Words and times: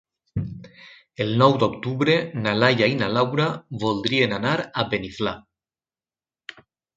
El 1.25 1.33
nou 1.41 1.51
d'octubre 1.63 2.15
na 2.45 2.53
Laia 2.61 2.87
i 2.93 2.95
na 3.01 3.09
Laura 3.17 3.47
voldrien 3.85 4.35
anar 4.39 4.55
a 4.63 4.87
Beniflà. 4.95 5.35